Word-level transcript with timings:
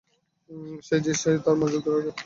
মেইজি, 0.49 1.13
তার 1.45 1.55
মনোযোগ 1.55 1.81
ধরে 1.85 1.99
রাখো। 1.99 2.19